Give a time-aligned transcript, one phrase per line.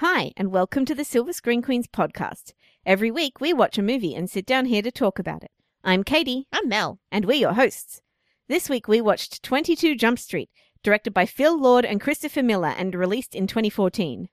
[0.00, 2.52] Hi, and welcome to the Silver Screen Queens podcast.
[2.86, 5.50] Every week we watch a movie and sit down here to talk about it.
[5.82, 7.00] I'm Katie, I'm Mel.
[7.10, 8.00] and we're your hosts.
[8.46, 10.50] This week we watched 22 Jump Street,
[10.84, 14.28] directed by Phil Lord and Christopher Miller and released in 2014.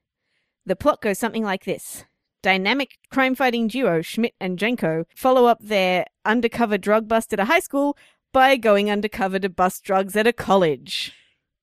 [0.67, 2.05] The plot goes something like this.
[2.43, 7.45] Dynamic crime fighting duo Schmidt and Jenko follow up their undercover drug bust at a
[7.45, 7.97] high school
[8.31, 11.11] by going undercover to bust drugs at a college.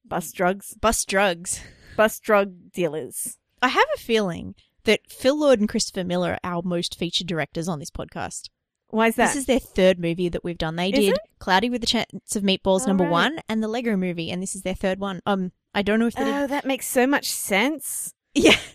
[0.04, 0.74] Bust drugs?
[0.80, 1.60] Bust drugs.
[1.96, 3.38] Bust drug dealers.
[3.62, 4.54] I have a feeling
[4.84, 8.48] that Phil Lord and Christopher Miller are our most featured directors on this podcast.
[8.88, 9.28] Why is that?
[9.28, 10.76] This is their third movie that we've done.
[10.76, 11.20] They Is did it?
[11.38, 13.10] Cloudy with a Chance of Meatballs number right.
[13.10, 15.20] one and the Lego movie, and this is their third one.
[15.24, 16.34] Um, I don't know if they did.
[16.34, 18.14] Oh, that makes so much sense.
[18.34, 18.56] yeah.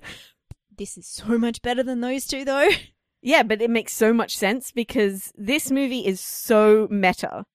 [0.75, 2.69] This is so much better than those two, though.
[3.19, 7.45] Yeah, but it makes so much sense because this movie is so meta.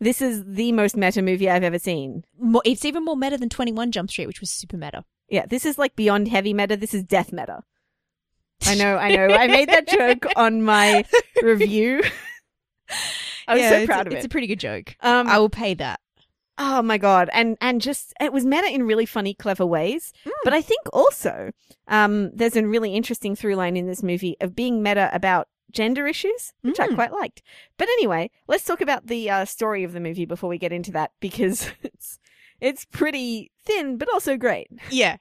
[0.00, 2.24] This is the most meta movie I've ever seen.
[2.36, 5.04] More, it's even more meta than Twenty One Jump Street, which was super meta.
[5.28, 6.76] Yeah, this is like beyond heavy meta.
[6.76, 7.62] This is death meta.
[8.66, 9.26] I know, I know.
[9.28, 11.04] I made that joke on my
[11.42, 12.02] review.
[13.48, 14.18] I was Yeah, so proud of It's it.
[14.18, 14.96] It's a pretty good joke.
[15.00, 16.00] um, I will pay that.
[16.58, 20.12] oh my god, and and just it was meta in really funny, clever ways.
[20.26, 20.30] Mm.
[20.44, 21.50] But I think also
[21.88, 26.06] um, there's a really interesting through line in this movie of being meta about gender
[26.06, 26.94] issues, which I Mm.
[26.94, 27.42] quite liked.
[27.76, 30.92] But anyway, let's talk about the uh, story of the movie before we get into
[30.92, 32.18] that because it's
[32.60, 34.68] it's pretty thin but also great.
[34.90, 35.16] Yeah.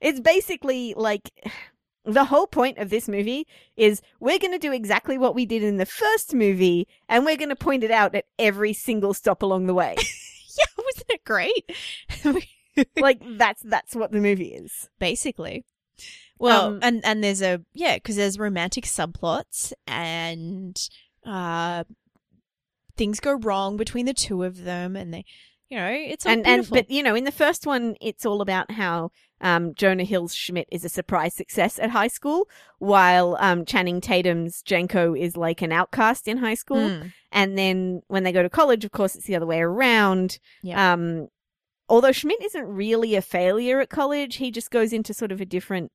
[0.00, 1.30] It's basically like
[2.04, 5.62] the whole point of this movie is we're going to do exactly what we did
[5.62, 9.42] in the first movie and we're going to point it out at every single stop
[9.42, 9.96] along the way.
[10.58, 12.46] Yeah, wasn't it great?
[12.96, 14.88] like that's that's what the movie is.
[14.98, 15.66] basically.
[16.38, 20.74] Well, Um, and and there's a yeah, because there's romantic subplots and
[21.26, 21.84] uh
[22.96, 25.24] things go wrong between the two of them, and they,
[25.68, 26.76] you know, it's all and and beautiful.
[26.76, 30.68] but you know in the first one it's all about how um, Jonah Hill's Schmidt
[30.70, 35.72] is a surprise success at high school, while um, Channing Tatum's Jenko is like an
[35.72, 36.88] outcast in high school.
[36.88, 40.38] Mm, And then when they go to college, of course, it's the other way around.
[40.62, 40.92] Yeah.
[40.92, 41.28] Um,
[41.88, 45.46] although Schmidt isn't really a failure at college, he just goes into sort of a
[45.46, 45.92] different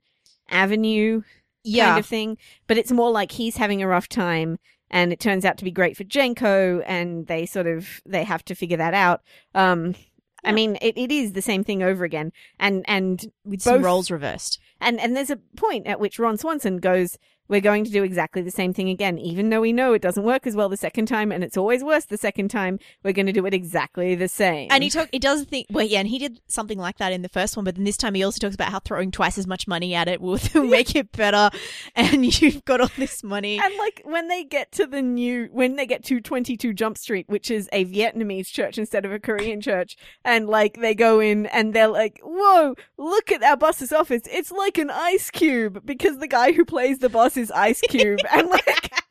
[0.50, 1.23] avenue
[1.63, 2.38] yeah, kind of thing.
[2.67, 4.59] But it's more like he's having a rough time.
[4.91, 8.46] And it turns out to be great for Jenko, and they sort of they have
[8.46, 9.22] to figure that out.
[9.56, 9.96] Um,
[10.44, 14.12] I mean, it, it is the same thing over again, and and with some roles
[14.12, 14.59] reversed.
[14.79, 17.18] and and there's a point at which Ron Swanson goes,
[17.51, 20.23] "We're going to do exactly the same thing again, even though we know it doesn't
[20.23, 22.79] work as well the second time, and it's always worse the second time.
[23.03, 25.85] We're going to do it exactly the same." And he talk, he does think, well,
[25.85, 28.13] yeah, and he did something like that in the first one, but then this time
[28.13, 31.11] he also talks about how throwing twice as much money at it will, make it
[31.11, 31.50] better,
[31.95, 33.59] and you've got all this money.
[33.59, 37.25] and like when they get to the new, when they get to 22 Jump Street,
[37.28, 41.47] which is a Vietnamese church instead of a Korean church, and like they go in
[41.47, 44.22] and they're like, "Whoa, look at our boss's office!
[44.31, 48.19] It's like an ice cube," because the guy who plays the boss is Ice Cube,
[48.31, 48.91] and like.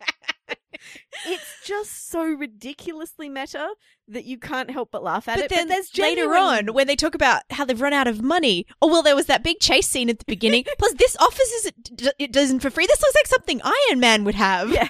[1.27, 3.75] It's just so ridiculously meta
[4.09, 5.51] that you can't help but laugh at But it.
[5.51, 8.67] then but there's later on, when they talk about how they've run out of money,
[8.81, 10.65] oh well, there was that big chase scene at the beginning.
[10.79, 12.87] Plus, this office isn't it isn't for free.
[12.87, 14.71] This looks like something Iron Man would have.
[14.73, 14.89] Yeah.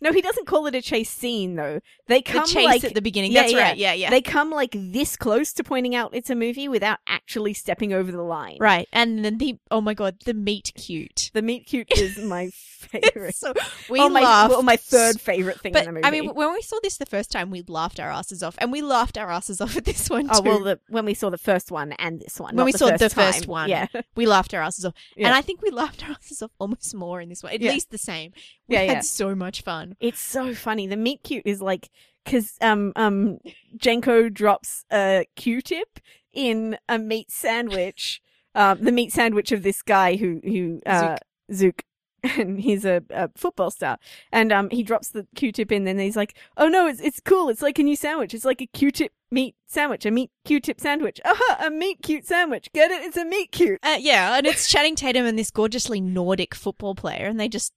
[0.00, 1.80] No, he doesn't call it a chase scene though.
[2.06, 3.32] They the come chase like at the beginning.
[3.32, 3.62] Yeah, That's yeah.
[3.62, 3.76] right.
[3.76, 4.10] Yeah, yeah.
[4.10, 8.12] they come like this close to pointing out it's a movie without actually stepping over
[8.12, 8.58] the line.
[8.60, 11.30] right, and then the oh my god, the meat cute.
[11.34, 13.34] The meat cute is my favorite.
[13.34, 13.52] so
[13.90, 14.50] we oh, my, laughed.
[14.50, 16.04] well, my third favorite thing but in the movie.
[16.06, 18.72] I mean, when we saw this the first time, we laughed our asses off, and
[18.72, 20.30] we laughed our asses off at this one too.
[20.34, 22.78] oh well, the, when we saw the first one and this one, When we the
[22.78, 23.68] saw first the first one.
[23.68, 23.86] yeah,
[24.16, 25.26] we laughed our asses off, Yeah.
[25.26, 27.52] and I think we laughed our asses off almost more in this one.
[27.52, 27.72] At Yeah.
[27.72, 28.32] least the same.
[28.68, 29.00] We Yeah, had yeah.
[29.00, 29.96] so much fun.
[30.00, 30.86] it's so funny.
[30.86, 31.90] The meat cute is like
[32.24, 33.38] because um um
[33.76, 35.98] Jenko drops a Q-tip
[36.32, 38.20] in a meat sandwich,
[38.54, 41.16] um the meat sandwich of this guy who who uh,
[41.52, 41.82] Zook.
[42.38, 43.98] And he's a, a football star,
[44.32, 45.84] and um, he drops the Q-tip in.
[45.84, 47.48] Then he's like, "Oh no, it's it's cool.
[47.48, 48.34] It's like a new sandwich.
[48.34, 51.20] It's like a Q-tip meat sandwich, a meat Q-tip sandwich.
[51.24, 52.68] Aha, a meat cute sandwich.
[52.72, 53.02] Get it?
[53.02, 53.78] It's a meat cute.
[53.82, 57.72] Uh, yeah, and it's Channing Tatum and this gorgeously Nordic football player, and they just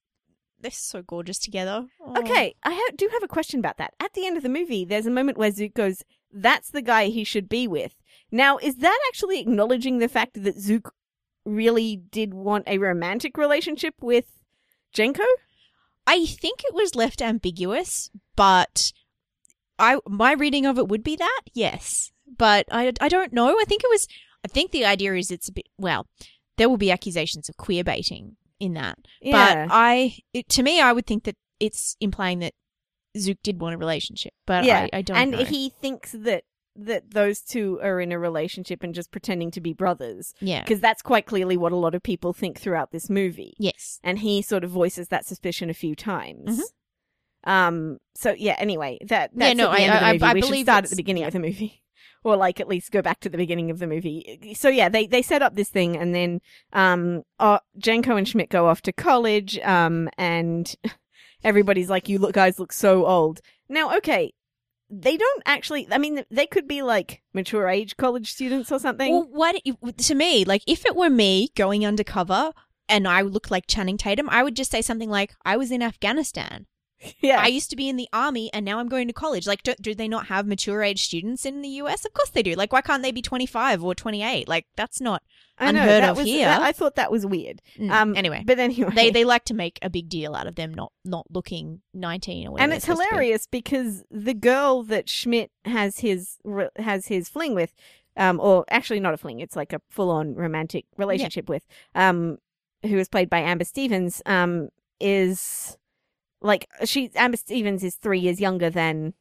[0.60, 1.88] they're so gorgeous together.
[2.18, 3.94] Okay, I ha- do have a question about that.
[4.00, 7.08] At the end of the movie, there's a moment where Zook goes, "That's the guy
[7.08, 7.96] he should be with."
[8.32, 10.94] Now, is that actually acknowledging the fact that Zook
[11.46, 14.26] really did want a romantic relationship with
[14.96, 15.26] Jenko?
[16.08, 18.92] I think it was left ambiguous, but
[19.80, 23.58] I my reading of it would be that yes, but I I don't know.
[23.60, 24.08] I think it was.
[24.44, 26.08] I think the idea is it's a bit well.
[26.58, 29.66] There will be accusations of queer baiting in that, Yeah.
[29.68, 32.54] but I it, to me I would think that it's implying that
[33.18, 35.44] Zook did want a relationship, but yeah, I, I don't and know.
[35.44, 36.44] he thinks that
[36.76, 40.62] that those two are in a relationship and just pretending to be brothers Yeah.
[40.62, 43.54] because that's quite clearly what a lot of people think throughout this movie.
[43.60, 44.00] Yes.
[44.04, 46.60] And he sort of voices that suspicion a few times.
[46.60, 46.64] Mhm.
[47.52, 47.98] Um.
[48.16, 48.56] So yeah.
[48.60, 50.30] Anyway, that that's no, at the I- I-.
[50.30, 51.28] I we should believe start at the beginning yeah.
[51.28, 51.82] of the movie,
[52.24, 54.54] or like at least go back to the beginning of the movie.
[54.56, 56.40] So yeah, they they set up this thing, and then
[56.72, 59.58] um, uh, Jenko and Schmidt go off to college.
[59.60, 60.74] Um, and
[61.44, 64.34] everybody's like, "You look guys look so old." Now, okay.
[64.92, 65.88] They don't actually.
[65.90, 69.12] I mean, they could be like mature age college students or something.
[69.12, 69.56] Well, what
[69.98, 72.52] to me, like if it were me going undercover
[72.90, 75.82] and I looked like Channing Tatum, I would just say something like, "I was in
[75.82, 76.68] Afghanistan.
[77.22, 79.64] yeah, I used to be in the army, and now I'm going to college." Like,
[79.64, 82.06] do, do they not have mature age students in the US?
[82.06, 82.54] Of course they do.
[82.56, 84.48] Like, why can't they be 25 or 28?
[84.48, 85.24] Like, that's not.
[85.58, 86.46] I know, unheard that of was, here.
[86.46, 87.62] that- I thought that was weird.
[87.78, 90.56] Mm, Um, anyway, But anyway, they they like to make a big deal out of
[90.56, 92.64] them not not looking 19 or whatever.
[92.64, 93.04] and it's to be.
[93.04, 96.38] hilarious because the girl that Schmidt has his
[96.78, 97.74] has his fling with,
[98.18, 101.64] um, or actually not a fling, it's like a full on romantic relationship with,
[101.94, 102.38] um,
[102.84, 104.70] who is played by Amber Stevens, um,
[105.00, 105.78] is
[106.42, 109.14] like she Amber Stevens is three years younger than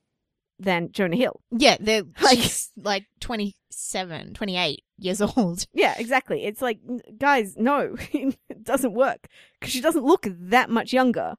[0.58, 1.40] than Jonah Hill.
[1.50, 5.66] Yeah, they're Like- she's like 27, 28 years old.
[5.72, 6.44] Yeah, exactly.
[6.44, 6.78] It's like
[7.18, 9.26] guys, no, it doesn't work
[9.58, 11.36] because she doesn't look that much younger.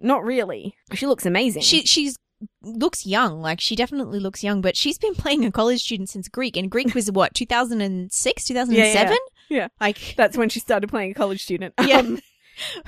[0.00, 0.74] Not really.
[0.94, 1.62] She looks amazing.
[1.62, 2.18] She she's
[2.60, 6.28] looks young, like she definitely looks young, but she's been playing a college student since
[6.28, 9.16] Greek, and Greek was what 2006, 2007.
[9.48, 9.68] Yeah.
[9.80, 11.74] like That's when she started playing a college student.
[11.84, 11.98] Yeah.
[11.98, 12.20] Um,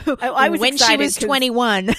[0.07, 1.91] I- I was when she was 21.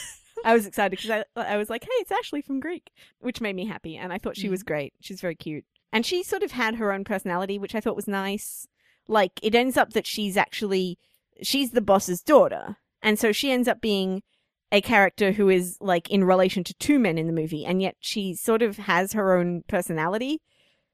[0.45, 3.56] I was excited because I, I was like, hey, it's Ashley from Greek, which made
[3.56, 3.97] me happy.
[3.97, 4.51] And I thought she Mm.
[4.51, 4.94] was great.
[5.01, 5.65] She's very cute.
[5.92, 8.68] And she sort of had her own personality, which I thought was nice.
[9.07, 10.97] Like, it ends up that she's actually,
[11.42, 12.77] she's the boss's daughter.
[13.01, 14.24] And so she ends up being
[14.71, 17.65] a character who is like in relation to two men in the movie.
[17.65, 20.42] And yet she sort of has her own personality,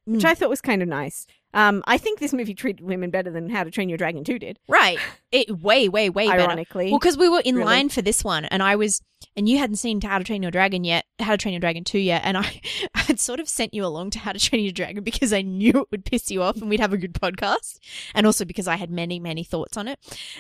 [0.06, 0.26] which Mm.
[0.30, 1.26] I thought was kind of nice.
[1.54, 4.40] Um, I think this movie treated women better than How to Train Your Dragon 2
[4.40, 4.98] did, right,
[5.32, 6.42] it way way way better.
[6.44, 6.90] ironically.
[6.92, 7.66] Well, because we were in Really?
[7.66, 9.02] line for this one, and I was,
[9.36, 11.84] and you hadn't seen How to Train Your Dragon yet, How to Train Your Dragon
[11.84, 12.62] 2 yet, and I
[12.96, 15.72] had sort of sent you along to How to Train Your Dragon because I knew
[15.72, 17.80] it would piss you off and we'd have a good podcast,
[18.14, 20.00] and also because I had many, many thoughts on it.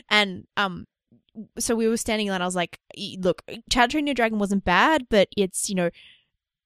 [0.09, 0.87] And, um,
[1.57, 2.79] so we were standing there and I was like,
[3.17, 3.41] look,
[3.73, 5.89] How to Train Your Dragon wasn't bad, but it's, you know,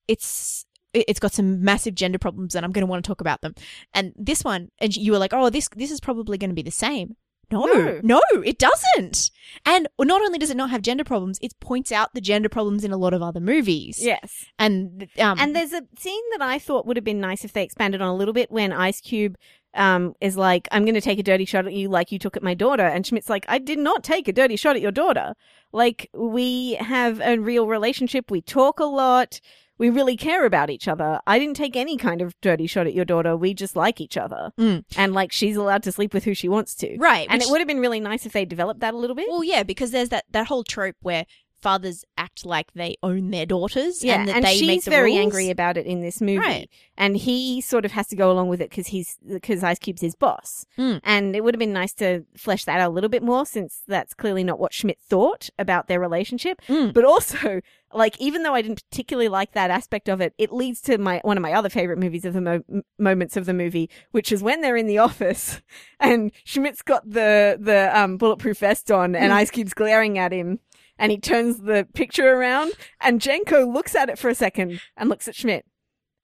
[0.07, 3.41] it's, it's got some massive gender problems and I'm going to want to talk about
[3.41, 3.53] them.
[3.93, 6.61] And this one, and you were like, oh, this, this is probably going to be
[6.61, 7.15] the same.
[7.51, 7.99] No, No.
[8.03, 9.31] no, it doesn't.
[9.65, 12.83] And not only does it not have gender problems, it points out the gender problems
[12.83, 13.99] in a lot of other movies.
[14.01, 14.45] yes.
[14.59, 17.63] And um, And there's a scene that I thought would have been nice if they
[17.63, 19.37] expanded on a little bit when Ice Cube
[19.73, 22.37] um, is like, I'm going to take a dirty shot at you like you took
[22.37, 22.83] at my daughter.
[22.85, 25.35] And Schmidt's like, I did not take a dirty shot at your daughter.
[25.73, 28.31] Like, we have a real relationship.
[28.31, 29.41] We talk a lot.
[29.77, 31.19] We really care about each other.
[31.27, 33.35] I didn't take any kind of dirty shot at your daughter.
[33.35, 34.51] We just like each other.
[34.57, 34.85] Mm.
[34.95, 36.95] And like, she's allowed to sleep with who she wants to.
[36.97, 39.15] right, And which- it would have been really nice if they developed that a little
[39.15, 39.27] bit.
[39.29, 41.25] well, yeah, because there's that that whole trope where
[41.65, 44.91] fathers act like they own their daughters, Yeah, and that and they she's make the
[44.91, 45.21] very rules.
[45.25, 46.69] angry about it in this movie, Right.
[46.97, 50.01] and he sort of has to go along with it because he's because Ice Cube's
[50.01, 50.99] his boss, Mm.
[51.03, 53.81] and it would have been nice to flesh that out a little bit more since
[53.87, 56.61] that's clearly not what Schmidt thought about their relationship.
[56.67, 56.93] Mm.
[56.93, 57.61] But also,
[57.93, 61.19] like even though I didn't particularly like that aspect of it, it leads to my
[61.23, 64.43] one of my other favorite movies of the mo- moments of the movie, which is
[64.43, 65.61] when they're in the office
[65.99, 69.35] and Schmidt's got the the um, bulletproof vest on, and Mm.
[69.41, 70.59] Ice Cube's glaring at him
[70.97, 75.09] and he turns the picture around and Jenko looks at it for a second and
[75.09, 75.65] looks at Schmidt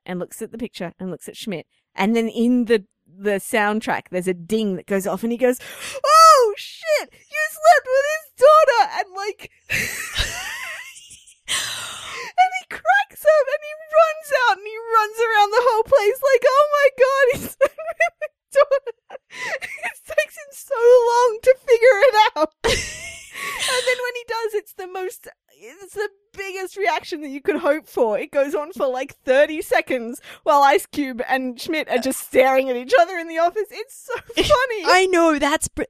[0.05, 1.65] and looks at the picture and looks at Schmidt.
[1.95, 5.59] And then in the the soundtrack there's a ding that goes off and he goes,
[6.05, 9.51] Oh shit, you slept with his daughter and like
[12.31, 16.19] And he cracks up and he runs out and he runs around the whole place
[16.23, 17.75] like, oh my god, he's with
[18.51, 18.95] daughter.
[19.83, 22.55] it takes him so long to figure it out.
[23.41, 27.57] And then when he does, it's the most, it's the biggest reaction that you could
[27.57, 28.17] hope for.
[28.17, 32.69] It goes on for like 30 seconds while Ice Cube and Schmidt are just staring
[32.69, 33.67] at each other in the office.
[33.69, 34.83] It's so funny.
[34.85, 35.83] I know that's br-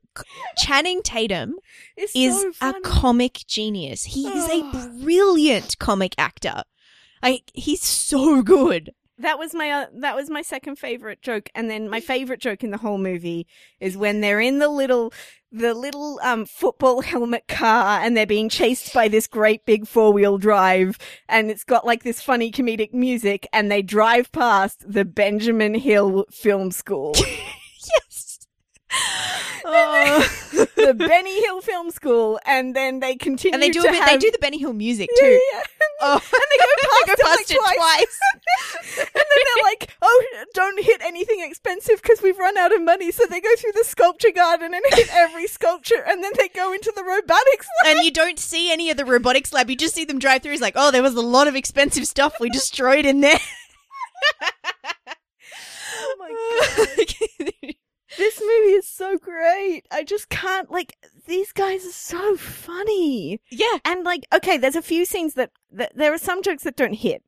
[0.58, 1.55] Channing Tatum
[1.96, 4.03] it's is so a comic genius.
[4.05, 6.63] He is a brilliant comic actor.
[7.22, 8.91] Like he's so good.
[9.17, 12.63] That was my uh, that was my second favorite joke, and then my favorite joke
[12.63, 13.46] in the whole movie
[13.79, 15.13] is when they're in the little
[15.51, 20.13] the little um football helmet car and they're being chased by this great big four
[20.13, 25.05] wheel drive, and it's got like this funny comedic music, and they drive past the
[25.05, 27.13] Benjamin Hill Film School.
[29.65, 30.27] Oh.
[30.75, 34.01] the Benny Hill Film School, and then they continue and they do to a bit,
[34.01, 35.41] have, they do the Benny Hill music Yeah, too.
[35.53, 35.62] yeah.
[36.03, 37.77] Oh, and they go past, go it, like, past it twice.
[37.77, 38.20] twice.
[38.98, 40.24] and then they're like, "Oh,
[40.56, 43.84] don't hit anything expensive because we've run out of money." So they go through the
[43.84, 47.68] sculpture garden and hit every sculpture, and then they go into the robotics.
[47.86, 47.96] lab.
[47.98, 49.70] and you don't see any of the robotics lab.
[49.70, 50.53] You just see them drive through.
[50.53, 53.38] It's like, oh, there was a lot of expensive stuff we destroyed in there.
[55.94, 56.30] oh my
[56.88, 57.51] god,
[58.18, 59.86] this movie is so great.
[59.91, 63.41] I just can't like these guys are so funny.
[63.50, 63.77] yeah.
[63.86, 66.94] And like, okay, there's a few scenes that, that there are some jokes that don't
[66.94, 67.24] hit.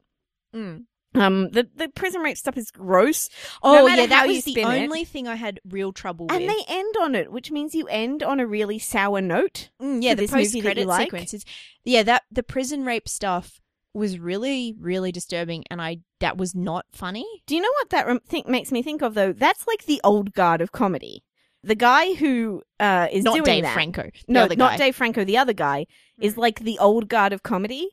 [0.55, 0.85] Mm.
[1.15, 3.29] Um, the the prison rape stuff is gross,
[3.61, 4.65] Oh matter yeah, that was the it.
[4.65, 6.47] only thing I had real trouble and with.
[6.67, 9.69] they end on it, which means you end on a really sour note.
[9.79, 11.05] Mm, yeah, the this movie post credit like?
[11.05, 11.45] sequences.
[11.83, 13.61] Yeah, that the prison rape stuff
[13.93, 17.25] was really, really disturbing, and I that was not funny.
[17.47, 19.33] Do you know what that rem- think makes me think of though?
[19.33, 21.23] That's like the old guard of comedy.
[21.63, 24.03] The guy who uh, is not doing Dave that, Franco.
[24.27, 24.77] The no, other not guy.
[24.77, 25.23] Dave Franco.
[25.23, 25.85] The other guy
[26.19, 26.37] is Mm.
[26.37, 27.89] like the old guard of comedy.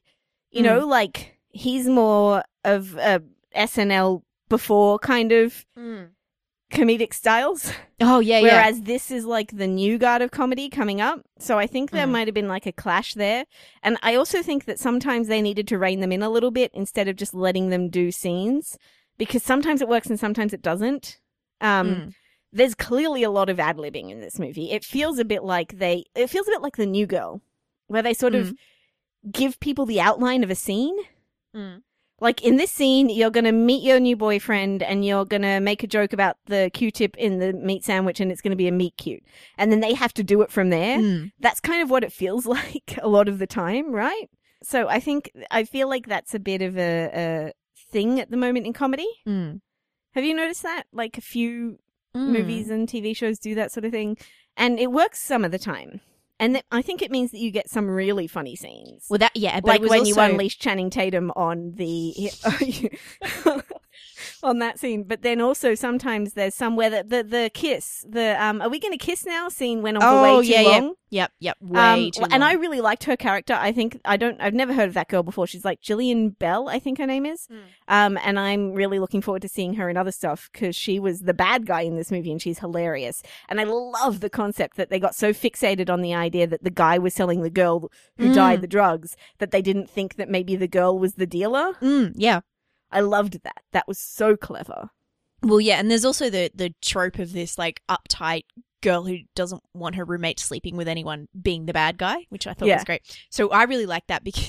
[0.50, 0.64] You Mm.
[0.64, 3.23] know, like he's more of a
[3.54, 6.09] SNL before kind of Mm.
[6.71, 7.73] Comedic styles.
[8.00, 8.45] Oh yeah, yeah.
[8.45, 11.21] Whereas this is like the new guard of comedy coming up.
[11.39, 12.12] So I think there Mm.
[12.12, 13.45] might have been like a clash there.
[13.83, 16.71] And I also think that sometimes they needed to rein them in a little bit
[16.73, 18.79] instead of just letting them do scenes
[19.19, 21.19] because sometimes it works and sometimes it doesn't.
[21.61, 22.15] Um, Mm.
[22.53, 24.73] There's clearly a lot of ad libbing in this movie.
[24.73, 27.43] It feels a bit like they, it feels a bit like the new girl
[27.87, 28.55] where they sort of
[29.31, 30.97] give people the outline of a scene.
[31.55, 31.83] Mm.
[32.21, 35.59] Like in this scene, you're going to meet your new boyfriend and you're going to
[35.61, 38.69] make a joke about the Q-tip in the meat sandwich and it's going to be
[38.69, 39.23] a meat cute.
[39.57, 40.99] And then they have to do it from there.
[40.99, 41.33] Mm.
[41.41, 44.29] That's kind of what it feels like a lot of the time, right?
[44.62, 47.53] So I think, I feel like that's a bit of a, a
[47.91, 49.09] thing at the moment in comedy.
[49.27, 49.61] Mm.
[50.15, 50.85] Have you noticed that?
[50.93, 51.79] Like a few
[52.12, 52.31] Mm.
[52.33, 54.19] movies and TV shows do that sort of thing.
[54.57, 56.00] And it works some of the time.
[56.41, 59.07] And th- I think it means that you get some really funny scenes.
[59.11, 62.15] Well, that yeah, but like when you also- unleash Channing Tatum on the
[64.43, 65.05] on that scene.
[65.05, 68.93] But then also sometimes there's somewhere that the the kiss, the um, are we going
[68.97, 69.49] to kiss now?
[69.49, 70.95] Scene went on for Oh way too yeah, yeah, long.
[71.11, 72.25] yep, yep, way Um, too.
[72.31, 73.55] and I really liked her character.
[73.59, 74.41] I think I don't.
[74.41, 75.47] I've never heard of that girl before.
[75.47, 77.47] She's like Jillian Bell, I think her name is.
[77.50, 77.59] Mm.
[77.89, 81.21] Um, and I'm really looking forward to seeing her in other stuff because she was
[81.21, 83.23] the bad guy in this movie, and she's hilarious.
[83.49, 86.71] And I love the concept that they got so fixated on the idea that the
[86.71, 88.35] guy was selling the girl who Mm.
[88.35, 91.73] died the drugs that they didn't think that maybe the girl was the dealer.
[91.83, 92.41] Mm, yeah.
[92.93, 93.63] I loved that.
[93.73, 94.91] That was so clever.
[95.43, 98.43] Well, yeah, and there's also the the trope of this like uptight
[98.83, 102.55] girl who doesn't want her roommate sleeping with anyone being the bad guy, which I
[102.55, 102.77] thought Yeah.
[102.77, 103.03] was great.
[103.29, 104.49] So I really like that because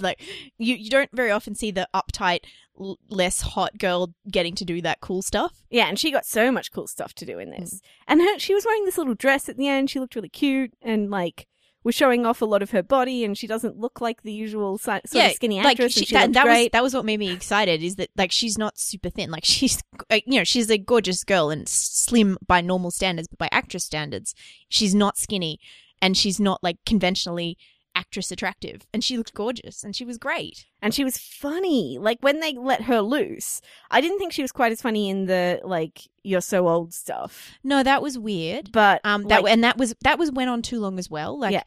[0.00, 0.20] like
[0.58, 2.40] you you don't very often see the uptight
[2.78, 5.62] l- less hot girl getting to do that cool stuff.
[5.70, 7.74] Yeah, and she got so much cool stuff to do in this.
[7.74, 7.80] Mm.
[8.08, 9.90] And her, she was wearing this little dress at the end.
[9.90, 11.46] She looked really cute and like
[11.84, 13.24] was showing off a lot of her body.
[13.24, 15.92] And she doesn't look like the usual si- sort of skinny like actress.
[15.92, 18.32] she, and she that, that was that was what made me excited is that like
[18.32, 22.38] she's not super thin like she's like, you know she's a gorgeous girl and slim
[22.46, 24.34] by normal standards but by actress standards
[24.68, 25.58] she's not skinny
[26.00, 27.56] and she's not like conventionally
[27.94, 31.98] actress attractive and she looked gorgeous and she was great and she was funny.
[32.00, 35.26] Like when they let her loose, I didn't think she was quite as funny in
[35.26, 37.52] the like "you're so old" stuff.
[37.62, 40.62] no that was weird But um that like, and that was that was went on
[40.62, 41.64] too long as well like Yeah.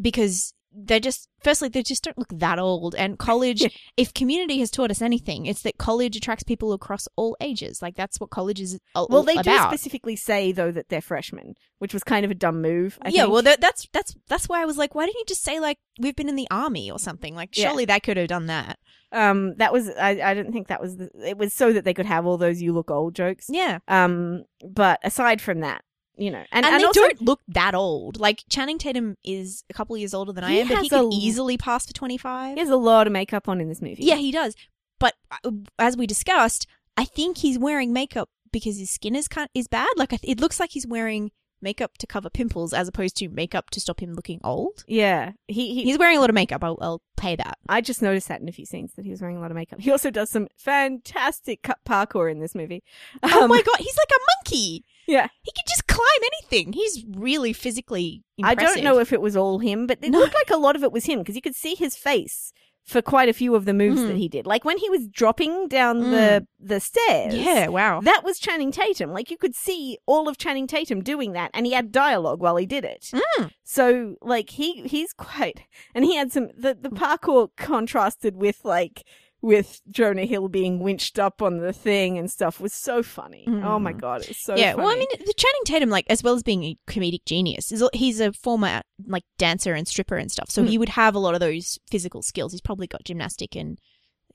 [0.00, 3.68] because they just firstly they just don't look that old and college Yeah.
[3.96, 7.94] if community has taught us anything it's that college attracts people across all ages like
[7.94, 11.92] that's what college is all well, they do specifically say though that they're freshmen, which
[11.92, 12.98] was kind of a dumb move.
[13.02, 13.32] I yeah think.
[13.32, 15.78] well that, that's that's that's why i was like why didn't you just say like
[16.00, 17.68] we've been in the army or something like Yeah.
[17.68, 18.78] surely that could have done that
[19.14, 20.22] um, that was I.
[20.22, 20.96] I didn't think that was.
[20.96, 23.44] The, it was so that they could have all those "you look old" jokes.
[23.50, 25.84] yeah Um, but aside from that,
[26.16, 29.64] you know, and, and, and they also, don't look that old like channing tatum is
[29.70, 32.54] a couple years older than i am but he could a- easily pass for 25
[32.54, 34.04] he has a lot of makeup on in this movie.
[34.04, 34.54] Yeah, he does.
[34.98, 35.14] But
[35.44, 36.66] uh, as we discussed,
[36.96, 39.88] I think he's wearing makeup because his skin is kind is bad.
[39.96, 43.80] Like it looks like he's wearing makeup to cover pimples as opposed to makeup to
[43.80, 44.84] stop him looking old.
[44.88, 45.32] yeah.
[45.48, 46.62] He, he He's wearing a lot of makeup.
[46.64, 47.56] I'll, I'll pay that.
[47.68, 49.56] I just noticed that in a few scenes that he was wearing a lot of
[49.56, 49.80] makeup.
[49.80, 52.82] He also does some fantastic parkour in this movie.
[53.22, 54.84] oh Um, my god, he's like a monkey.
[55.08, 55.26] Yeah.
[55.42, 56.72] He can just climb anything.
[56.72, 60.18] He's really physically I don't know if it was all him, but it No.
[60.18, 62.52] looked like a lot of it was him because you could see his face
[62.84, 64.08] for quite a few of the moves Mhm.
[64.08, 64.44] that he did.
[64.44, 67.32] Like when he was dropping down the the stairs.
[67.34, 68.00] Yeah, wow.
[68.00, 69.12] That was Channing Tatum.
[69.12, 72.56] Like you could see all of Channing Tatum doing that, and he had dialogue while
[72.56, 73.10] he did it.
[73.38, 73.50] Mm.
[73.62, 75.60] So like he he's quite,
[75.94, 79.04] and he had some the the parkour contrasted with like
[79.42, 83.44] with Jonah Hill being winched up on the thing and stuff was so funny.
[83.48, 84.00] Oh my Mm.
[84.00, 84.62] god, it's so funny.
[84.62, 87.72] yeah, well, I mean, the Channing Tatum, like, as well as being a comedic genius,
[87.72, 90.48] is he's a former like dancer and stripper and stuff.
[90.50, 90.68] So Mhm.
[90.68, 92.52] he would have a lot of those physical skills.
[92.52, 93.78] He's probably got gymnastic and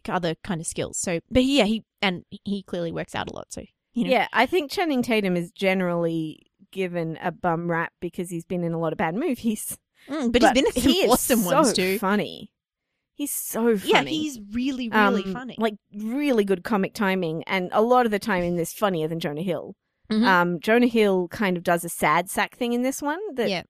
[0.09, 0.97] other kind of skills.
[0.99, 3.47] So, but yeah, he and he clearly works out a lot.
[3.51, 8.29] So you know, Yeah, I think Channing Tatum is generally given a bum rap because
[8.29, 9.77] he's been in a lot of bad movies.
[10.07, 11.97] Mm, but, he's been in some he awesome so ones too.
[11.99, 12.51] Funny.
[13.17, 13.91] He's so funny.
[13.91, 15.55] Yeah, he's really, really Um, funny.
[15.57, 19.19] Like really good comic timing, and a lot of the time in this funnier than
[19.19, 19.75] Jonah Hill.
[20.11, 20.23] Mhm.
[20.23, 23.63] Um, Jonah Hill kind of does a sad sack thing in this one that yeah,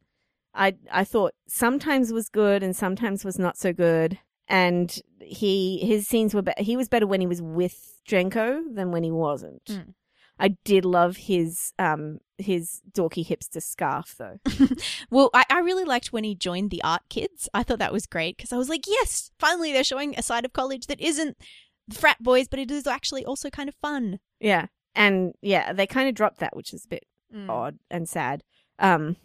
[0.54, 4.20] I I thought sometimes was good and sometimes was not so good.
[4.50, 8.92] And he his scenes were be- he was better when he was with Jenko than
[8.92, 9.64] when he wasn't.
[9.66, 9.94] Mm.
[10.40, 14.38] I did love his um his dorky hipster scarf though.
[15.10, 17.48] Well, I, I really liked when he joined the art kids.
[17.54, 20.46] I thought that was great because I was like, yes, finally they're showing a side
[20.46, 21.38] of college that isn't
[21.92, 24.20] frat boys, but it is actually also kind of fun.
[24.40, 27.04] Yeah, and yeah, they kind of dropped that, which is a bit
[27.34, 27.50] Mm.
[27.50, 28.42] odd and sad.
[28.80, 29.18] Um,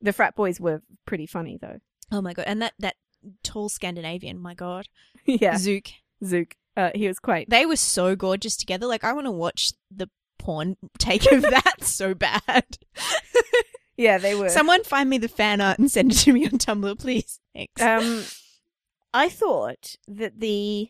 [0.00, 1.78] the frat boys were pretty funny though.
[2.12, 2.44] Oh my god!
[2.46, 2.94] And that that
[3.42, 4.86] tall Scandinavian, my god,
[5.24, 5.86] yeah, Zook.
[6.24, 6.54] Zook.
[6.76, 7.50] Uh, he was quite.
[7.50, 8.86] They were so gorgeous together.
[8.86, 10.08] Like I want to watch the
[10.38, 12.64] porn take of that so bad.
[14.00, 14.48] Yeah, they were.
[14.48, 17.40] Someone find me the fan art and send it to me on Tumblr, please.
[17.52, 17.82] Thanks.
[17.82, 18.22] um,
[19.12, 20.88] I thought that the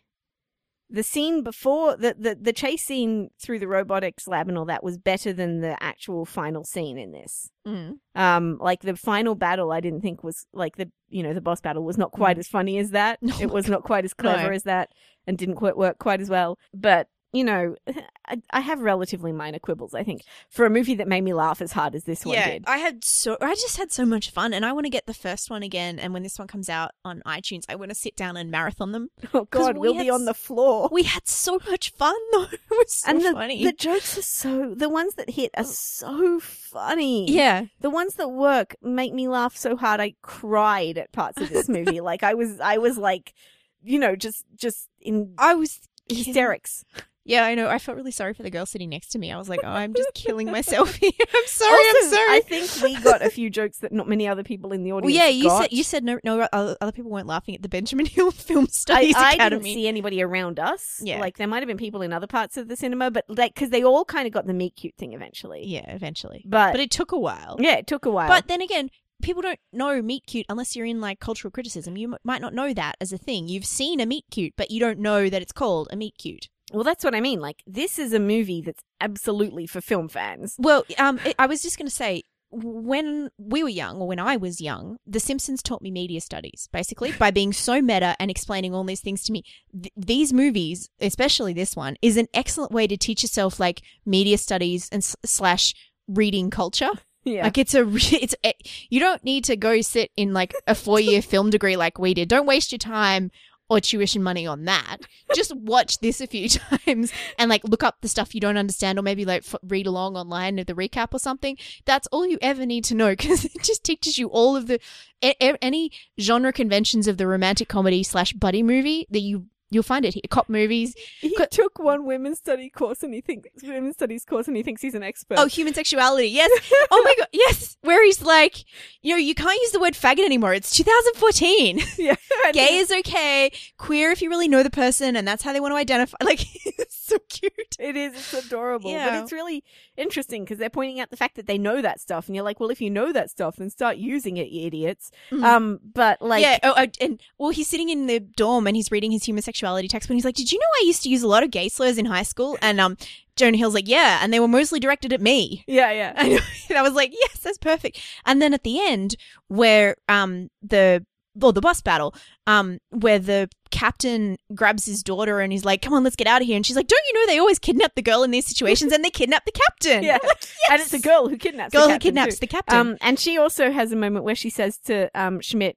[0.91, 4.85] the scene before the, the the chase scene through the robotics lab and all that
[4.85, 7.49] was better than the actual final scene in this.
[7.67, 7.95] Mm.
[8.15, 11.63] Um, like the final battle, I didn't think was like the you know the boss
[11.63, 13.21] battle was not quite as funny as that.
[13.25, 14.55] Oh it was not quite as clever No.
[14.55, 14.91] as that,
[15.27, 16.59] and didn't quite work quite as well.
[16.75, 17.77] But you know,
[18.27, 19.95] I, I have relatively minor quibbles.
[19.95, 22.51] I think for a movie that made me laugh as hard as this one Yeah,
[22.51, 22.65] did.
[22.67, 25.15] I had so I just had so much fun, and I want to get the
[25.15, 25.99] first one again.
[25.99, 28.93] And when this one comes out on iTunes, I want to sit down and marathon
[28.93, 29.09] them.
[29.35, 30.89] Oh God, we we'll had be on the floor.
[30.91, 33.63] We had so much fun though; it was so and the, funny.
[33.65, 37.31] the jokes are so the ones that hit are so funny.
[37.31, 41.51] yeah, The ones that work make me laugh so hard I cried at parts of
[41.51, 42.01] this movie.
[42.01, 43.35] like I was I was like
[43.83, 45.81] you know, just just in I was
[46.11, 46.85] hysterics.
[47.29, 47.69] Yeah, I know.
[47.69, 49.31] I felt really sorry for the girl sitting next to me.
[49.31, 51.13] I was like, "Oh, I'm just killing myself here.
[51.35, 51.73] I'm sorry.
[51.87, 54.73] Also, I'm sorry." I think we got a few jokes that not many other people
[54.73, 55.63] in the well, audience yeah, you got.
[55.63, 58.69] said you said no, no other people weren't laughing at the Benjamin Hill Film I,
[58.71, 61.01] Studies I didn't see anybody around us.
[61.05, 61.21] Yeah.
[61.21, 63.71] Like there might have been people in other parts of the cinema, but like because
[63.71, 65.63] they all kind of got the meet cute thing eventually.
[65.67, 67.57] yeah, eventually, But, but it took a while.
[67.61, 68.29] yeah, it took a while.
[68.29, 68.89] But then again,
[69.21, 71.97] people don't know meet cute unless you're in like cultural criticism.
[71.97, 73.49] You m- might not know that as a thing.
[73.49, 76.49] You've seen a meet cute, but you don't know that it's called a meet cute.
[76.73, 77.41] Well, that's what I mean.
[77.41, 80.57] Like this is a movie that's absolutely for film fans.
[80.59, 84.19] Well, um, I- I was just going to say when we were young, or when
[84.19, 88.31] I was young, The Simpsons taught me media studies, basically, by being so meta and
[88.31, 89.43] explaining all these things to me.
[89.73, 94.39] Th- these movies, especially this one, is an excellent way to teach yourself like media
[94.39, 95.75] studies and s- slash
[96.09, 96.91] reading culture.
[97.25, 97.45] Yeah.
[97.45, 98.55] Like it's a, it's a,
[98.89, 102.15] you don't need to go sit in like a four year film degree like we
[102.15, 102.29] did.
[102.31, 103.31] Don't waste your time
[103.69, 104.99] or tuition money on that.
[105.35, 106.49] Just watch this a few
[106.87, 109.87] times and like look up the stuff you don't understand or maybe like f- read
[109.87, 111.57] along online of the recap or something.
[111.85, 114.81] That's all you ever need to know because it just teaches you all of the
[115.23, 119.83] a- a- any genre conventions of the romantic comedy slash buddy movie that you you'll
[119.83, 120.23] find it here.
[120.31, 120.95] Cop movies.
[121.21, 124.63] He Co- took one women's study course and he thinks women's studies course and he
[124.63, 125.39] thinks he's an expert.
[125.39, 126.29] Oh, human sexuality.
[126.29, 126.51] Yes.
[126.91, 127.27] Oh my god.
[127.33, 127.77] Yes.
[127.83, 128.65] Where he's like,
[129.03, 130.55] you know, you can't use the word faggot anymore.
[130.55, 131.81] It's 2014.
[131.99, 132.15] yeah.
[132.53, 133.51] Gay is okay.
[133.79, 136.17] Queer if you really know the person and that's how they want to identify.
[136.23, 137.53] Like, it's so cute.
[137.79, 138.15] It is.
[138.15, 138.91] It's adorable.
[138.91, 139.11] Yeah.
[139.11, 139.65] But it's really
[139.97, 142.61] interesting because they're pointing out the fact that they know that stuff, and you're like,
[142.61, 145.11] well, if you know that stuff, then start using it, you idiots.
[145.31, 145.43] Mhm.
[145.43, 146.59] Um, but like, yeah.
[146.63, 150.11] Oh, and well, he's sitting in the dorm and he's reading his human sexuality textbook.
[150.11, 151.99] And he's like, "Did you know I used to use a lot of gay slurs
[151.99, 152.97] in high school?" And um,
[153.37, 155.65] Jonah Hill's like, "Yeah," and they were mostly directed at me.
[155.67, 156.13] yeah, yeah.
[156.17, 156.41] I.
[156.69, 159.17] And I was like, "Yes, that's perfect." And then at the end,
[159.49, 161.05] where um the
[161.41, 162.15] or the boss battle,
[162.49, 166.43] um, where the captain grabs his daughter and he's like, "Come on, let's get out
[166.43, 168.47] of here," and she's like, "Don't you know they always kidnap the girl in these
[168.47, 170.19] situations and they kidnap the captain?" Yeah.
[170.23, 172.41] Like, And it's a girl who kidnaps girl the who kidnaps too.
[172.41, 172.77] the captain.
[172.79, 175.77] Um, and she also has a moment where she says to um Schmidt,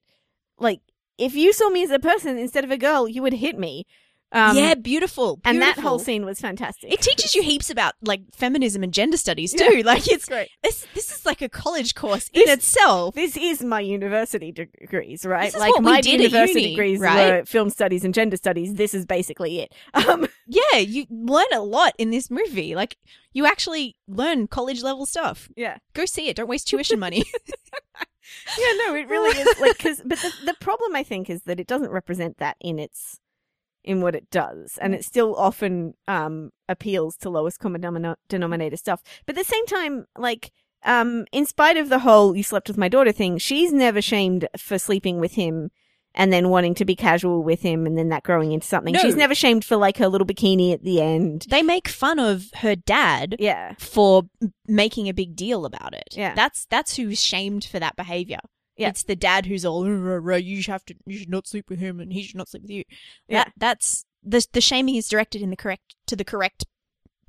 [0.57, 0.81] like,
[1.21, 3.85] if you saw me as a person instead of a girl, you would hit me.
[4.33, 5.41] Um, yeah, beautiful.
[5.43, 6.89] and that whole scene was fantastic.
[6.89, 9.81] It teaches you heaps about like feminism and gender studies too.
[9.85, 10.47] Like it's great.
[10.63, 13.13] this this is like a college course This- in itself.
[13.13, 15.53] This is my university degrees, right?
[15.53, 17.39] Like what we my did at university uni, degrees right?
[17.39, 18.75] were film studies and gender studies.
[18.75, 19.73] This is basically it.
[19.93, 22.73] Um, Yeah, you learn a lot in this movie.
[22.73, 22.95] Like
[23.33, 25.49] you actually learn college level stuff.
[25.57, 26.37] yeah, Go see it.
[26.37, 27.23] Don't waste tuition money.
[28.57, 30.01] yeah, no, it really is like because.
[30.05, 33.19] But the the problem I think is that it doesn't represent that in its
[33.83, 38.77] in what it does, and it still often um, appeals to lowest common denomina- denominator
[38.77, 39.01] stuff.
[39.25, 40.51] But at the same time, like,
[40.83, 44.47] um, in spite of the whole "you slept with my daughter" thing, she's never shamed
[44.57, 45.71] for sleeping with him
[46.13, 48.93] and then wanting to be casual with him, and then that growing into something.
[48.93, 48.99] No.
[48.99, 51.45] She's never shamed for like her little bikini at the end.
[51.49, 54.23] They make fun of her dad Yeah, for
[54.67, 56.09] making a big deal about it.
[56.11, 56.33] Yeah.
[56.35, 58.39] That's that's who's shamed for that behavior.
[58.77, 58.89] Yeah.
[58.89, 61.47] It's the dad who's all "Uh, uh, uh, you should have to you should not
[61.47, 62.83] sleep with him and he should not sleep with you.
[63.27, 63.43] Yeah.
[63.45, 66.65] That that's the the shaming is directed in the correct to the correct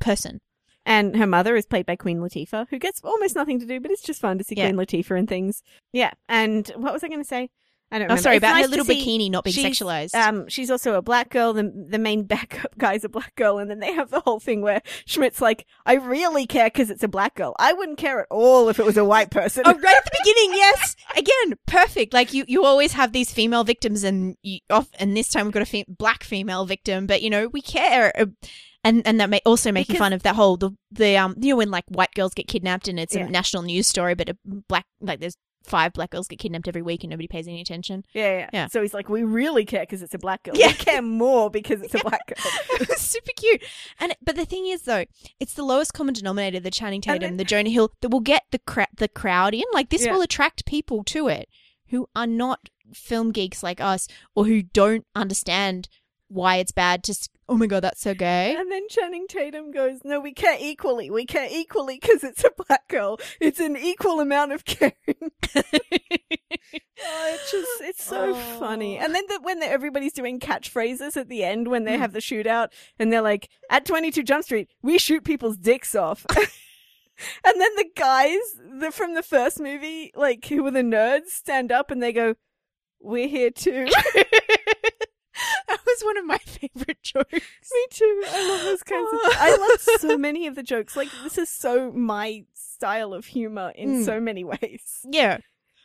[0.00, 0.40] person.
[0.84, 3.90] and her mother is played by Queen Latifah, who gets almost nothing to do, but
[3.92, 4.70] it's just fun to see Yeah.
[4.72, 5.62] Queen Latifah and things.
[5.92, 7.50] Yeah, and what was I going to say?
[7.92, 10.14] I don't Oh, sorry It's about nice her little bikini not being sexualized.
[10.14, 11.52] Um, she's also a black girl.
[11.52, 14.62] The the main backup guy's a black girl, and then they have the whole thing
[14.62, 17.54] where Schmidt's like, "I really care because it's a black girl.
[17.58, 20.18] I wouldn't care at all if it was a white person." Oh, right at the
[20.24, 20.96] beginning, yes.
[21.16, 22.12] Again, perfect.
[22.14, 25.52] Like you, you always have these female victims, and you off, and this time we've
[25.52, 27.06] got a fe- black female victim.
[27.06, 28.26] But you know, we care, uh,
[28.82, 31.50] and and that may also making Because- fun of that whole the the um you
[31.50, 33.26] know when like white girls get kidnapped and it's Yeah.
[33.26, 36.82] a national news story, but a black like there's five black girls get kidnapped every
[36.82, 38.04] week and nobody pays any attention.
[38.14, 38.66] yeah, yeah, Yeah.
[38.68, 40.54] So he's like, "We really care because it's a black girl.
[40.56, 40.68] Yeah.
[40.68, 42.36] We care more because it's a black girl."
[42.80, 43.62] it was super cute.
[44.00, 45.04] And but the thing is though,
[45.40, 48.42] it's the lowest common denominator, the Channing Tatum, then- the Jonah Hill, that will get
[48.50, 49.64] the cra- the crowd in.
[49.72, 50.12] Like this Yeah.
[50.12, 51.48] will attract people to it
[51.88, 55.88] who are not film geeks like us or who don't understand
[56.28, 57.14] why it's bad to
[57.48, 58.54] oh my god, that's so gay.
[58.56, 61.10] And then Channing Tatum goes, "No, we care equally.
[61.10, 63.18] We care equally because it's a black girl.
[63.40, 64.92] It's an equal amount of caring."
[67.04, 68.58] Oh, it's just it's so Oh.
[68.60, 68.96] funny.
[68.96, 71.98] And then the, when the, everybody's doing catchphrases at the end when they Mm.
[71.98, 76.24] have the shootout and they're like, "At 22 Jump Street, we shoot people's dicks off."
[76.36, 78.38] and then the guys
[78.78, 82.36] the, from the first movie, like who were the nerds, stand up and they go,
[83.00, 83.88] "We're here too."
[85.94, 87.32] was one of my favorite jokes.
[87.32, 88.22] Me too.
[88.28, 89.20] I love those kinds of.
[89.22, 89.36] jokes.
[89.40, 90.96] I love so many of the jokes.
[90.96, 94.04] Like this is so my style of humor in Mm.
[94.04, 95.00] so many ways.
[95.08, 95.38] Yeah.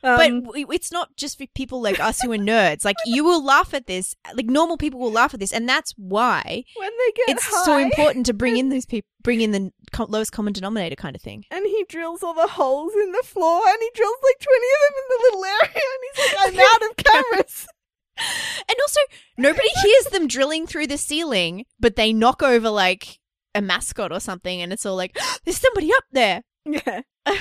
[0.04, 2.86] Um, but it's not just for people like us who are nerds.
[2.86, 4.16] Like you will laugh at this.
[4.36, 7.66] Like normal people will laugh at this, and that's why when they get it's high,
[7.66, 11.16] so important to bring in those people, bring in the co- lowest common denominator kind
[11.16, 11.46] of thing.
[11.50, 14.82] and he drills all the holes in the floor, and he drills like twenty of
[14.86, 17.68] them in the little area, and he's like, "I'm out of cameras."
[18.18, 19.00] And also,
[19.38, 23.20] nobody hears them drilling through the ceiling, but they knock over like
[23.56, 27.02] a mascot or something, and it's all like, "There's somebody up there." yeah.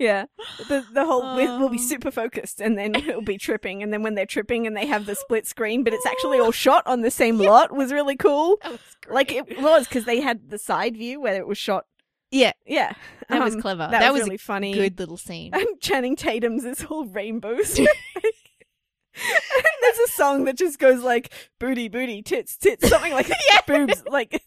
[0.00, 0.26] Yeah,
[0.68, 1.82] the the whole we will be Oh.
[1.88, 5.06] super focused, and then it'll be tripping, and then when they're tripping and they have
[5.06, 8.58] the split screen, but it's actually all shot on the same lot, was really cool.
[8.64, 8.78] Was
[9.10, 11.86] Like it was because they had the side view where it was shot.
[12.30, 12.92] yeah, Yeah,
[13.28, 13.88] that was Um, clever.
[13.90, 14.72] That, That, was, was, really a funny.
[14.72, 15.52] good little scene.
[15.52, 17.80] And Channing Tatum's is all rainbows.
[19.18, 23.62] And there's a song that just goes like booty, booty, tits, tits, something like that.
[23.66, 24.32] boobs, like.
[24.32, 24.42] and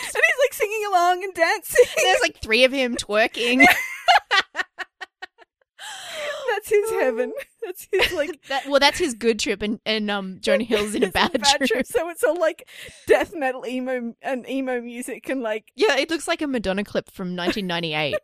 [0.00, 1.84] he's like singing along and dancing.
[2.02, 3.66] There's like three of him twerking.
[6.50, 7.32] That's his heaven.
[7.62, 11.02] That's his like that, well, that's his good trip, and, and um, Jonah Hill's in
[11.02, 11.32] a his bad,
[11.66, 11.86] trip.
[11.86, 12.68] So it's all like
[13.06, 17.10] death metal emo and emo music and like Yeah, it looks like a Madonna clip
[17.10, 18.16] from 1998.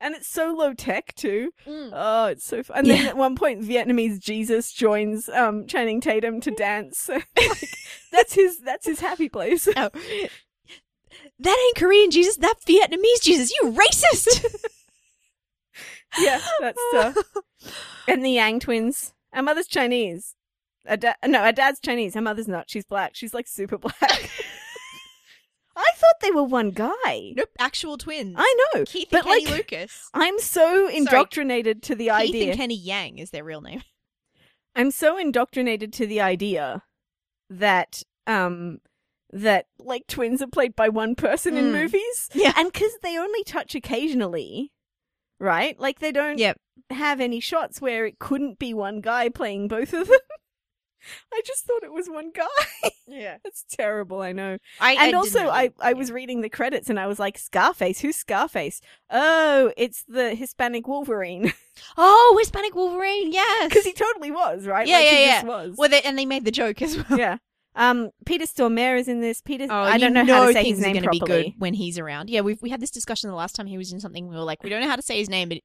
[0.00, 1.50] And it's so low tech too.
[1.66, 1.90] Mm.
[1.92, 2.78] Oh, it's so fun.
[2.78, 7.08] And then at one point, Vietnamese Jesus joins um, Channing Tatum to dance.
[7.36, 7.68] like,
[8.12, 8.60] that's his.
[8.60, 9.68] That's his happy place.
[9.76, 9.90] Oh.
[11.40, 13.52] That ain't Korean Jesus, That Vietnamese Jesus.
[13.52, 14.44] You racist!
[16.18, 17.16] yeah, that's stuff.
[18.06, 19.14] And the Yang twins.
[19.32, 20.34] Our mother's Chinese.
[20.88, 22.14] Our da- no, our dad's Chinese.
[22.14, 22.70] Her mother's not.
[22.70, 23.14] She's black.
[23.14, 24.30] She's like super black.
[25.80, 27.32] I thought they were one guy.
[27.36, 28.34] nope, actual twins.
[28.36, 30.10] I know, Keith but and Kenny like, Lucas.
[30.12, 32.32] I'm so indoctrinated to the Keith idea.
[32.32, 33.82] Keith and Kenny Yang is their real name.
[34.74, 36.82] I'm so indoctrinated to the idea
[37.50, 38.78] that um
[39.32, 41.72] that like twins are played by one person in Mm.
[41.72, 42.28] movies.
[42.34, 42.52] Yeah.
[42.56, 44.72] And cuz they only touch occasionally,
[45.38, 45.78] right?
[45.78, 46.58] Like they don't Yep.
[46.90, 50.18] have any shots where it couldn't be one guy playing both of them.
[51.32, 52.46] I just thought it was one guy.
[53.10, 53.38] Yeah.
[53.42, 54.58] That's terrible, I know.
[54.78, 58.16] I, And also I I was reading the credits and I was like Scarface, who's
[58.16, 58.82] Scarface?
[59.08, 61.52] Oh, it's the Hispanic Wolverine.
[61.96, 63.72] Oh, Hispanic Wolverine, yes.
[63.72, 64.86] Cuz he totally was, right?
[64.86, 65.34] Yeah, like, yeah, he yeah.
[65.36, 65.74] just was.
[65.78, 67.18] well, they, and they made the joke as well.
[67.18, 67.38] yeah.
[67.78, 69.40] Um, Peter Stormare is in this.
[69.40, 71.20] Peter, Oh, I don't know, how to say his name properly.
[71.20, 72.28] be good when he's around.
[72.28, 74.28] Yeah, we we had this discussion the last time he was in something.
[74.28, 75.58] We were like, we don't know how to say his name, but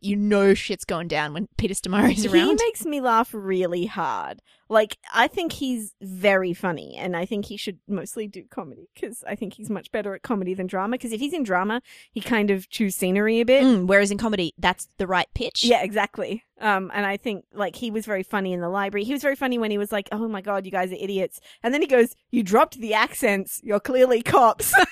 [0.00, 2.46] you know shit's going down when Peter Stormare is around.
[2.46, 4.40] He makes me laugh really hard.
[4.68, 9.22] Like, I think he's very funny, and I think he should mostly do comedy because
[9.24, 10.92] I think he's much better at comedy than drama.
[10.96, 13.62] Because if he's in drama, he kind of chews scenery a bit.
[13.62, 15.64] Mm, whereas in comedy, that's the right pitch.
[15.64, 16.42] Yeah, exactly.
[16.60, 19.04] Um, and I think like he was very funny in the library.
[19.04, 21.38] He was very funny when he was like, "Oh my god, you guys are idiots,"
[21.62, 23.60] and then he goes, "You dropped the accents.
[23.62, 24.72] You're clearly cops."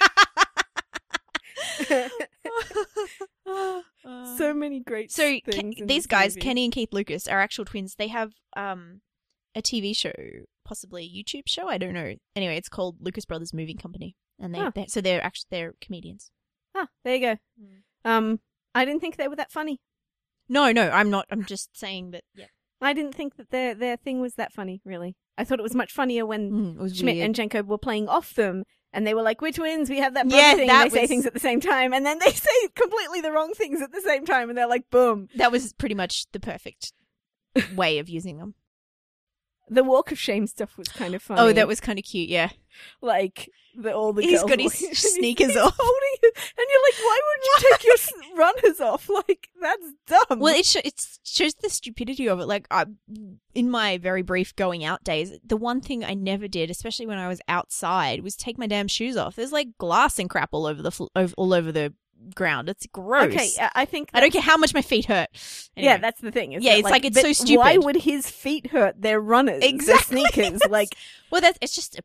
[4.37, 5.39] so many great So
[5.83, 6.41] these guys, movie.
[6.41, 7.95] Kenny and Keith Lucas, are actual twins.
[7.97, 9.01] They have um
[9.55, 10.13] a TV show,
[10.65, 11.69] possibly a YouTube show.
[11.69, 12.15] I don't know.
[12.35, 14.73] Anyway, it's called Lucas Brothers Moving Company, and they Huh.
[14.75, 16.31] they're, so they're actually they're comedians.
[16.75, 17.37] Ah, there you go.
[18.05, 18.41] Um,
[18.75, 19.81] I didn't think they were that funny.
[20.49, 21.27] No, no, I'm not.
[21.31, 22.25] I'm just saying that.
[22.35, 22.47] Yeah,
[22.81, 24.81] I didn't think that their their thing was that funny.
[24.85, 27.27] Really, I thought it was much funnier when mm, it was Schmidt weird.
[27.27, 29.89] and Jenko were playing off them, and they were like, "We're twins.
[29.89, 31.61] We have that brother Yeah, thing." that and they say was- things at the same
[31.61, 34.69] time, and then they say completely the wrong things at the same time, and they're
[34.69, 36.93] like, "Boom!" that was pretty much the perfect
[37.75, 38.55] way of using them.
[39.69, 41.41] The walk of shame stuff was kind of oh, funny.
[41.41, 42.29] Oh, that was kind of cute.
[42.29, 42.51] Yeah,
[43.01, 44.75] like the all the He's girls got his
[45.15, 45.75] sneakers he's off.
[45.79, 49.09] holding it, and you're like, "Why wouldn't you take your runners off?
[49.15, 52.47] Like that's dumb." Well, it, sh- it shows the stupidity of it.
[52.47, 52.87] Like, I,
[53.55, 57.19] in my very brief going out days, the one thing I never did, especially when
[57.19, 59.37] I was outside, was take my damn shoes off.
[59.37, 61.95] There's like glass and crap all over the fl- all over the
[62.35, 62.69] ground.
[62.69, 63.33] It's gross.
[63.35, 65.29] okay, I- think I don't care how much my feet hurt.
[65.77, 66.53] Yeah, that's the thing.
[66.53, 67.85] Yeah, that, it's like, it's but so Why stupid.
[67.85, 68.97] would his feet hurt?
[69.01, 69.63] They're runners.
[69.63, 70.25] Exactly.
[70.33, 70.61] sneakers.
[70.69, 70.89] Like
[71.31, 72.01] well, that's it's just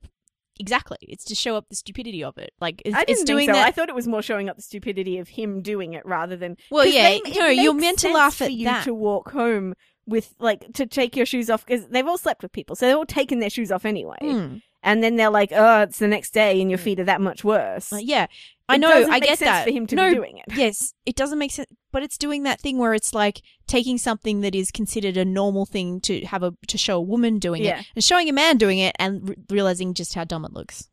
[0.60, 0.98] exactly.
[1.02, 2.52] It's to show up the stupidity of it.
[2.60, 3.54] Like it's, I didn't it's doing so.
[3.54, 3.68] that.
[3.68, 6.58] I thought it was more showing up the stupidity of him doing it rather than.
[6.70, 8.84] Well, yeah, they- it no, you're meant to laugh for at you that.
[8.86, 9.74] to walk home
[10.06, 12.96] with like to take your shoes off because they've all slept with people, so they're
[12.98, 14.18] all taking their shoes off anyway.
[14.22, 14.62] Mm.
[14.82, 17.44] And then they're like, "Oh, it's the next day, and your feet are that much
[17.44, 18.28] worse." Yeah,
[18.70, 19.08] I It know.
[19.10, 20.46] I get sense that for him to no, be doing it.
[20.56, 24.40] Yes, it doesn't make sense, but it's doing that thing where it's like taking something
[24.42, 27.80] that is considered a normal thing to have a to show a woman doing Yeah.
[27.82, 30.90] it and showing a man doing it and re- realizing just how dumb it looks.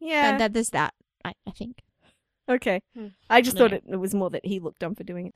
[0.00, 0.30] Yeah.
[0.30, 0.94] And that there's that.
[1.24, 1.82] I, I think.
[2.48, 2.80] Okay.
[2.96, 3.08] Hmm.
[3.28, 3.62] I just No.
[3.64, 5.34] thought it, it was more that he looked dumb for doing it.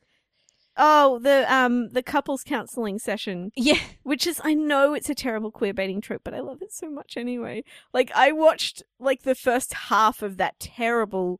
[0.82, 3.78] Oh, the um the couples counseling session, Yeah.
[4.02, 6.88] which is I know it's a terrible queer baiting trope, but I love it so
[6.90, 7.62] much anyway.
[7.92, 11.38] Like I watched like the first half of that terrible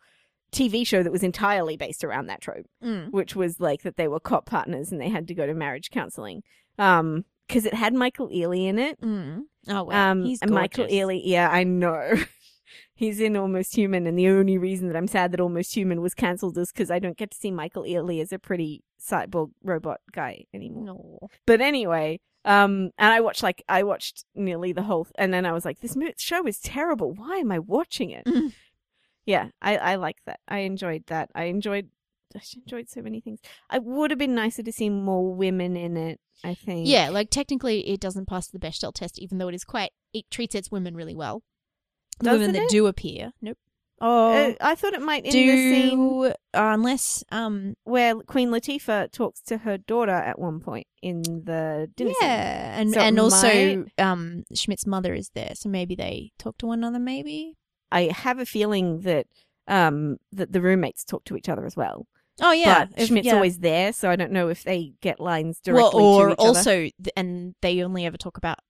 [0.53, 3.13] TV show that was entirely based around that trope, Mm.
[3.13, 5.91] which was like that they were cop partners and they had to go to marriage
[5.91, 6.43] counseling.
[6.79, 9.01] Um because it had Michael Ealy in it.
[9.01, 9.43] Mm.
[9.69, 10.87] Oh well, Um, he's and Michael.
[10.87, 12.15] Ealy, yeah, I know.
[12.95, 16.15] He's in Almost Human, and the only reason that I'm sad that Almost Human was
[16.15, 20.01] cancelled is because I don't get to see Michael Ealy as a pretty cyborg robot
[20.13, 20.85] guy anymore.
[20.85, 21.29] No.
[21.47, 25.53] But anyway, um, and I watched like I watched nearly the whole, and then I
[25.53, 27.13] was like, this mo- show is terrible.
[27.13, 28.25] Why am I watching it?
[28.27, 28.53] Mm.
[29.27, 30.41] Yeah, I I like that.
[30.49, 31.31] I enjoyed that.
[31.35, 31.89] I enjoyed.
[32.35, 33.41] I enjoyed so many things.
[33.69, 36.21] I would have been nicer to see more women in it.
[36.43, 36.89] I think.
[36.89, 40.31] Yeah, like technically it doesn't pass the Bechdel test, even though it is quite it
[40.31, 41.43] treats its women really well.
[42.21, 42.71] The women Doesn't that it?
[42.71, 43.59] do appear, nope.
[44.03, 48.49] Oh, Uh, I thought it might in the scene do uh, unless um where Queen
[48.51, 52.29] Latifah talks to her daughter at one point in the dinner scene.
[52.29, 56.57] yeah, and So and also might- um Schmidt's mother is there, so maybe they talk
[56.59, 56.99] to one another.
[56.99, 57.57] Maybe.
[57.93, 59.27] I have a feeling that
[59.69, 62.07] um that the roommates talk to each other as well.
[62.41, 63.35] Oh yeah, but if- Schmidt's yeah.
[63.35, 66.39] always there, so I don't know if they get lines directly well, or to each
[66.39, 66.49] other.
[66.49, 68.61] also, th- and they only ever talk about.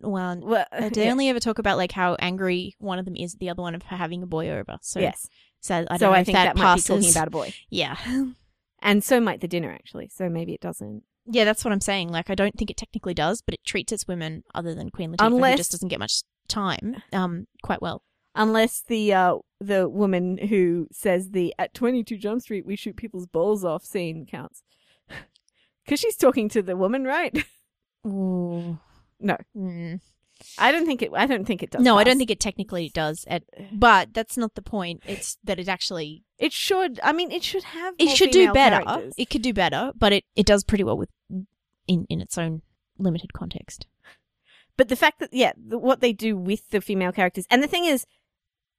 [0.00, 1.10] Well, Well, they yeah.
[1.10, 3.78] only ever talk about like how angry one of them is at the other one
[3.80, 4.78] for having a boy over.
[4.82, 5.28] So yes.
[5.60, 6.84] so I don't so I think that, that, might passes.
[6.86, 7.96] be talking about a boy, yeah,
[8.82, 10.08] and so might the dinner actually.
[10.08, 11.02] So maybe it doesn't.
[11.26, 12.08] yeah, that's what I'm saying.
[12.10, 15.12] Like I don't think it technically does, but it treats its women other than Queen
[15.12, 18.02] Latifah, who Unless- just doesn't get much time, um, quite well.
[18.36, 23.26] Unless the uh the woman who says the at 22 Jump Street we shoot people's
[23.26, 24.62] balls off scene counts.
[25.88, 27.44] Cuz she's talking to the woman, right?
[28.06, 28.78] Ooh.
[29.24, 29.36] No.
[29.56, 30.00] Mm.
[30.58, 31.80] I don't think it I don't think it does.
[31.82, 32.10] No, I pass.
[32.10, 33.24] don't think it technically does.
[33.28, 35.02] At, but that's not the point.
[35.06, 37.00] It's that it actually it should.
[37.02, 38.84] I mean, it should have it more should do female better.
[38.84, 39.14] characters.
[39.16, 41.08] It could do better, but it, it does pretty well with
[41.88, 42.62] in in its own
[42.98, 43.86] limited context.
[44.76, 47.68] But the fact that yeah, the, what they do with the female characters, and the
[47.68, 48.04] thing is,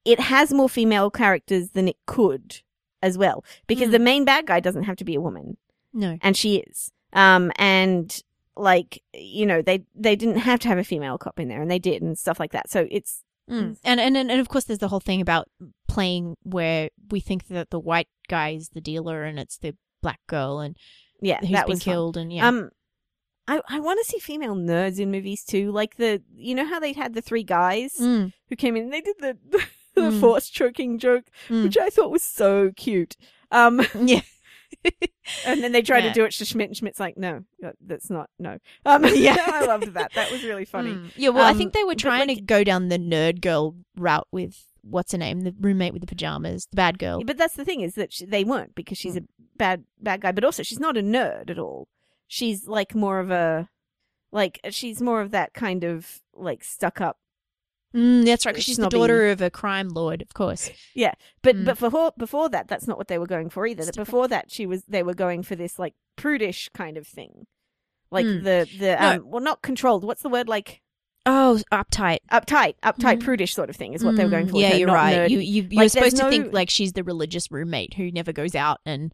[0.04, 2.60] it has more female characters than it could
[3.02, 3.92] as well, because Mm.
[3.92, 5.56] the main bad guy doesn't have to be a woman,
[5.94, 6.18] No.
[6.22, 6.92] and she is.
[7.14, 8.22] Um, and
[8.56, 11.70] like you know, they they didn't have to have a female cop in there, and
[11.70, 12.70] they did, and stuff like that.
[12.70, 13.76] So it's Mm.
[13.84, 15.48] And, and and of course, there's the whole thing about
[15.86, 20.18] playing where we think that the white guy is the dealer and it's the black
[20.26, 20.76] girl and
[21.20, 21.92] yeah, who's that been was fun.
[21.92, 22.48] killed and yeah.
[22.48, 22.70] Um,
[23.46, 26.80] I I want to see female nerds in movies too, like the you know how
[26.80, 28.32] they had the three guys Mm.
[28.48, 29.38] who came in, and they did the
[29.94, 30.18] the, Mm.
[30.20, 31.62] force choking joke, Mm.
[31.62, 33.16] which I thought was so cute.
[33.52, 33.80] Um.
[33.94, 34.22] yeah.
[35.44, 36.08] And then they try Yeah.
[36.08, 39.36] to do it to Schmidt, and Schmidt's like, "No, that- that's not no." Um, yeah,
[39.46, 40.12] I loved that.
[40.14, 40.92] That was really funny.
[40.92, 41.10] Mm.
[41.16, 44.28] Yeah, well, I Um, think they were trying to go down the nerd girl route
[44.30, 47.20] with what's her name, the roommate with the pajamas, the bad girl.
[47.24, 49.02] But that's the thing is that she, they weren't because Mm.
[49.02, 49.22] she's a
[49.56, 51.88] bad bad guy, but also she's not a nerd at all.
[52.28, 53.68] she's like more of a
[54.32, 57.18] like she's more of that kind of like stuck up
[57.96, 58.54] Mm, that's right.
[58.54, 60.70] 'cause she's the daughter of a crime lord, of course.
[60.94, 61.64] Yeah, but Mm.
[61.64, 63.84] but before before that, that's not what they were going for either.
[63.84, 64.06] Different.
[64.06, 67.46] Before that, she was they were going for this like prudish kind of thing,
[68.10, 68.44] like Mm.
[68.44, 69.08] the the No.
[69.22, 70.04] um well not controlled.
[70.04, 70.82] What's the word like
[71.28, 72.18] Oh, uptight.
[72.30, 73.24] uptight, uptight Mhm.
[73.24, 74.60] prudish sort of thing is what they were going Mm, for.
[74.60, 75.16] Yeah, you're right.
[75.18, 75.30] nerdy.
[75.30, 78.32] You you you're Like, supposed to no- think like she's the religious roommate who never
[78.32, 79.12] goes out and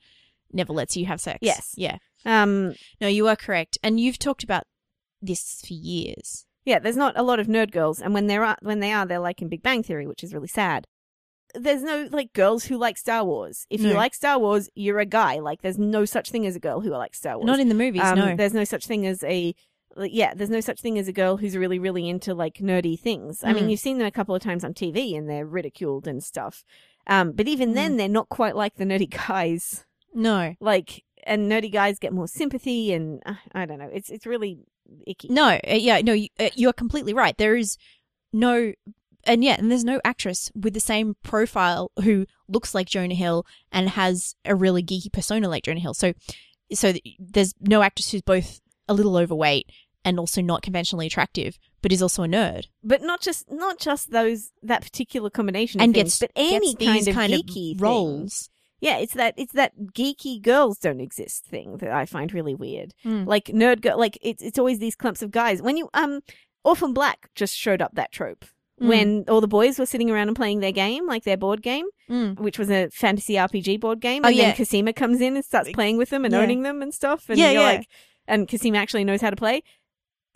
[0.53, 1.39] never lets you have sex.
[1.41, 1.73] Yes.
[1.77, 1.97] Yeah.
[2.27, 3.79] um No, you are correct.
[3.83, 4.65] And you've talked about
[5.23, 6.47] this for years.
[6.65, 9.07] Yeah, there's not a lot of nerd girls, and when there are when they are,
[9.07, 10.87] they're like in Big Bang Theory, which is really sad.
[11.55, 13.67] There's no like girls who like Star Wars.
[13.69, 13.95] If you No.
[13.97, 15.39] like Star Wars, you're a guy.
[15.39, 17.47] Like there's no such thing as a girl who likes Star Wars.
[17.47, 18.37] Not in the movies, Um, no.
[18.37, 19.55] There's no such thing as a
[19.95, 20.33] like, yeah.
[20.33, 23.45] There's no such thing as a girl who's really really into like nerdy things.
[23.45, 23.71] I mean, Mm.
[23.71, 26.65] you've seen them a couple of times on TV and they're ridiculed and stuff.
[27.07, 29.85] Um, but even then, they're not quite like the nerdy guys.
[30.15, 30.55] No.
[30.61, 33.91] Like, and nerdy guys get more sympathy, and uh, I don't know.
[33.93, 34.61] It's it's really
[35.07, 35.29] icky.
[35.29, 37.37] No, uh, yeah, no, you, uh, you're completely right.
[37.37, 37.77] There is
[38.33, 38.73] no,
[39.25, 43.47] and yeah, and there's no actress with the same profile who looks like Jonah Hill
[43.71, 45.95] and has a really geeky persona like Jonah Hill.
[45.95, 46.13] So,
[46.73, 49.71] so there's no actress who's both a little overweight
[50.05, 54.11] and also not conventionally attractive, but is also a nerd But not just not just
[54.11, 57.75] those that particular combination of and things, gets but any gets kind of kind geeky
[57.75, 58.51] of roles.
[58.83, 62.93] Yeah, it's that it's that geeky girls don't exist thing that I find really weird.
[63.05, 63.27] Mm.
[63.27, 65.63] Like nerd girl, like it's it's always these clumps of guys.
[65.63, 66.21] When you um,
[66.65, 68.45] Orphan Black just showed up that trope
[68.81, 68.89] Mm.
[68.89, 71.87] when all the boys were sitting around and playing their game, like their board game,
[72.11, 72.41] Mm.
[72.41, 74.23] which was a fantasy RPG board game.
[74.25, 74.47] Oh, and yeah.
[74.49, 76.41] then Cosima comes in and starts playing with them and Yeah.
[76.41, 77.29] owning them and stuff.
[77.29, 77.69] And Yeah, you're yeah.
[77.73, 77.87] like,
[78.27, 79.63] and Cosima actually knows how to play.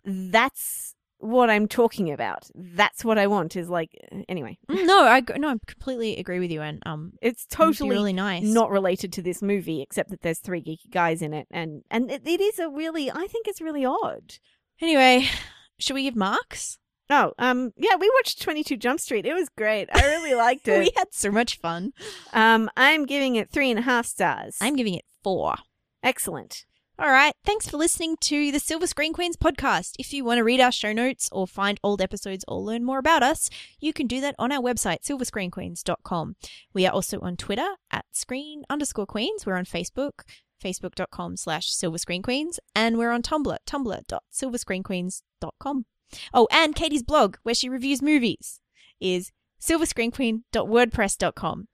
[0.05, 2.49] That's what I'm talking about.
[2.55, 3.57] That's what I want.
[3.57, 3.91] Is like
[4.29, 8.13] anyway, Mm, No, I no, I completely agree with you, and um, it's totally really
[8.13, 8.45] nice.
[8.45, 12.11] not related to this movie, except that there's three geeky guys in it, and and
[12.11, 14.35] it, it is a really, I think it's really odd.
[14.81, 15.29] anyway.
[15.79, 16.79] Should we give marks?
[17.11, 19.27] Oh, um, yeah, we watched Twenty Two Jump Street.
[19.27, 19.89] It was great.
[19.93, 20.79] I really liked it.
[20.79, 21.93] we had so much fun.
[22.33, 24.57] Um, I'm giving it three and a half stars.
[24.61, 25.57] I'm giving it four.
[26.03, 26.65] excellent.
[26.99, 27.35] All right.
[27.45, 29.97] Thanks for listening to the Silver Screen Queens podcast.
[29.99, 32.97] If you want to read our show notes or find old episodes or learn more
[32.99, 36.37] about us, you can do that on our website, silverscreenqueens.com.
[36.73, 39.45] We are also on Twitter at screen underscore queens.
[39.45, 40.21] We're on Facebook,
[40.65, 42.57] facebook.com slash silverscreenqueens.
[42.75, 45.85] And we're on Tumblr, tumblr.silverscreenqueens.com.
[46.33, 48.61] Oh, and Katie's blog, where she reviews movies,
[49.01, 51.69] is silverscreenqueen.wordpress.com.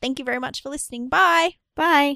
[0.00, 1.10] Thank you very much for listening.
[1.10, 1.56] Bye.
[1.76, 2.10] Bye.